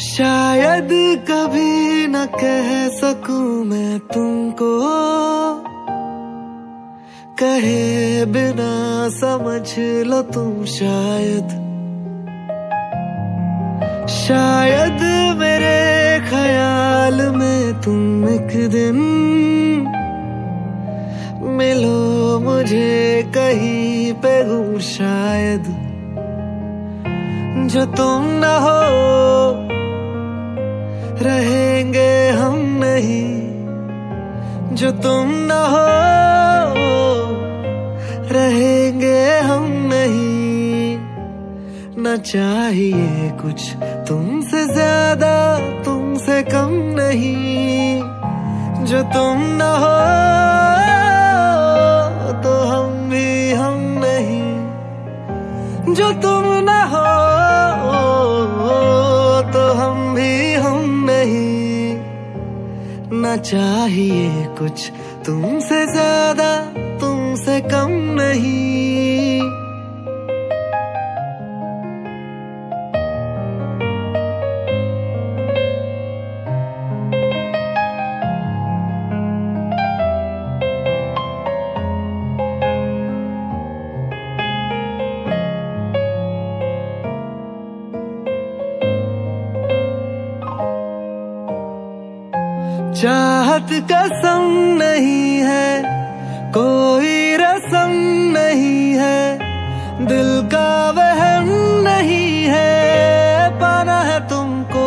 शायद 0.00 0.88
कभी 1.30 2.06
न 2.06 2.26
कह 2.26 2.68
सकूँ 2.88 3.64
मैं 3.64 3.98
तुमको। 3.98 4.70
कहे 7.38 8.24
बिना 8.24 8.72
समझ 9.08 9.78
लो 10.06 10.22
तुम 10.22 10.64
शायद। 10.64 11.48
शायद 14.08 15.02
मेरे 15.38 15.78
ख्याल 16.30 17.14
में 17.14 17.80
तुम 17.80 18.28
एक 18.28 18.70
दिन 18.70 18.98
मिलो 21.58 22.40
मुझे 22.40 23.22
कहीं 23.36 24.12
पे 24.12 24.44
गुम 24.44 24.78
शायद। 24.78 25.64
जो 27.70 27.84
तुम 27.84 28.24
न 28.24 28.44
हो 28.62 28.89
जो 34.80 34.90
तुम 34.96 35.30
न 35.48 35.56
हो, 35.70 36.92
रहेंगे 38.32 39.18
हम 39.38 39.66
नहीं। 39.86 40.96
न 41.98 42.16
चाहिए 42.26 43.30
कुछ 43.42 43.64
तुमसे 44.08 44.64
ज़्यादा, 44.66 45.34
तुमसे 45.82 46.42
कम 46.42 46.72
नहीं। 46.98 48.00
जो 48.86 49.02
तुम 49.12 49.42
न 49.60 49.68
हो 49.82 49.98
तो 52.42 52.52
हम 52.64 53.10
भी 53.10 53.28
हम 53.52 53.78
नहीं। 54.04 55.94
जो 55.94 56.12
तुम 56.22 56.49
ना 63.30 63.36
चाहिए 63.36 64.44
कुछ। 64.58 64.90
तुमसे 65.26 65.78
ज़्यादा 65.86 66.50
तुमसे 67.00 67.60
कम 67.70 67.90
नहीं। 68.18 68.89
चाहत 93.00 93.70
कसम 93.92 94.42
नहीं 94.78 95.36
है, 95.40 95.68
कोई 96.52 97.36
रसम 97.36 97.92
नहीं 98.36 98.94
है, 98.94 99.20
दिल 100.06 100.28
का 100.48 100.90
वहम 100.90 101.48
नहीं 101.86 102.44
है, 102.44 103.48
पाना 103.60 103.98
है 104.00 104.18
तुमको। 104.28 104.84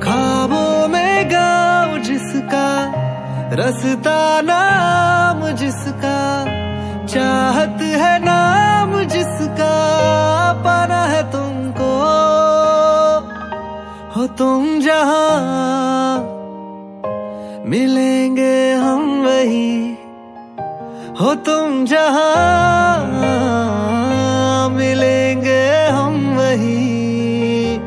खाबों 0.00 0.88
में 0.88 1.30
गाँव 1.30 1.96
जिसका, 2.02 2.66
रसता 3.54 4.20
नाम 4.42 5.48
जिसका, 5.56 6.18
चाहत 7.06 7.82
है 8.02 8.14
नाम 8.24 8.73
तुम 14.38 14.62
जहाँ 14.80 16.18
मिलेंगे 17.66 18.56
हम 18.74 19.02
वही 19.22 19.74
हो 21.20 21.34
तुम 21.46 21.84
जहाँ 21.84 22.24
मिलेंगे 24.70 25.62
हम 25.88 26.16
वही। 26.38 27.78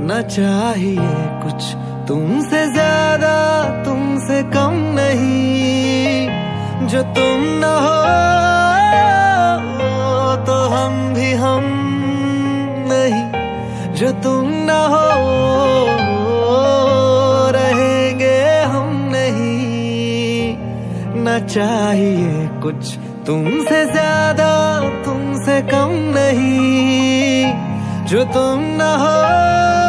न 0.00 0.22
चाहिए 0.30 1.12
कुछ 1.44 1.60
तुमसे 2.08 2.64
ज़्यादा, 2.72 3.36
तुमसे 3.84 4.42
कम 4.54 4.80
नहीं। 4.96 6.28
जो 6.88 7.02
तुम 7.02 7.44
न 7.60 7.76
हो 7.84 8.00
तो 10.46 10.56
हम 10.74 10.92
भी 11.14 11.32
हम 11.44 11.64
नहीं। 12.88 13.41
जो 14.02 14.10
तुम 14.12 14.46
न 14.68 14.70
हो, 14.92 15.08
रहेंगे 17.50 18.38
हम 18.62 18.88
नहीं। 19.12 20.56
न 21.24 21.38
चाहिए 21.46 22.48
कुछ 22.62 22.94
तुमसे 23.26 23.84
ज़्यादा, 23.92 24.50
तुमसे 25.04 25.60
कम 25.62 25.94
नहीं। 26.16 27.46
जो 28.06 28.24
तुम 28.24 28.64
न 28.80 28.90
हो 29.02 29.81